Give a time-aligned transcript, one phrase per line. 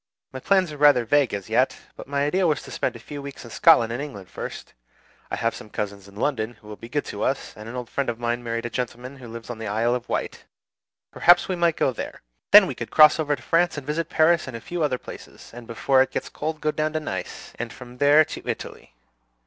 [0.33, 3.21] My plans are rather vague as yet; but my idea was to spend a few
[3.21, 4.73] weeks in Scotland and England first,
[5.29, 7.87] I have some cousins in London who will be good to us; and an old
[7.87, 10.45] friend of mine married a gentleman who lives on the Isle of Wight;
[11.11, 12.23] perhaps we might go there.
[12.49, 15.51] Then we could cross over to France and visit Paris and a few other places;
[15.53, 18.95] and before it gets cold go down to Nice, and from there to Italy.